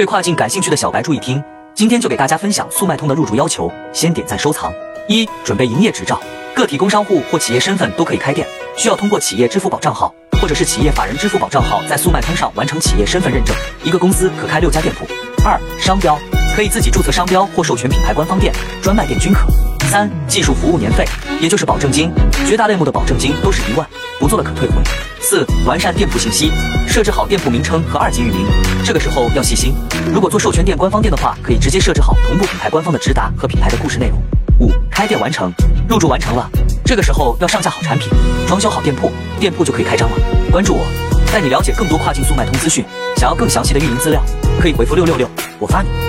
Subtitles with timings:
[0.00, 1.44] 对跨境感兴趣的小白注意听，
[1.74, 4.72] 今天就给大家分享速卖通的入驻要求，先点赞收藏。
[5.08, 6.18] 一、准备营业执照，
[6.54, 10.10] 个体工商户或企业身份都可以开店，需要通过企业支付宝账号
[10.40, 13.54] 或者是企业法人支付宝账号，在速卖通上完成企业身份认证。
[13.84, 15.04] 一个公司可开六家店铺。
[15.44, 16.18] 二、商标，
[16.56, 19.40] 可以自己注册商标或授权品牌官方店、专卖店均可。
[19.90, 21.04] 三、技术服务年费，
[21.42, 22.10] 也就是保证金，
[22.48, 23.86] 绝大类目的保证金都是一万，
[24.18, 24.76] 不做了可退回。
[25.20, 26.50] 四、完善店铺信息，
[26.88, 28.46] 设置好店铺名称和二级域名，
[28.84, 29.74] 这个时候要细心。
[30.14, 34.18] 如果做授权店官方店的话，可以直接设置好同步品牌官方的直达和品牌的故事内容。
[34.60, 35.52] 五、开店完成，
[35.88, 36.48] 入驻完成了，
[36.84, 38.08] 这个时候要上架好产品，
[38.48, 40.16] 装修好店铺，店铺就可以开张了。
[40.50, 40.84] 关注我，
[41.32, 42.84] 带你了解更多跨境速卖通资讯。
[43.16, 44.22] 想要更详细的运营资料，
[44.58, 46.00] 可以回复六六六，我发你。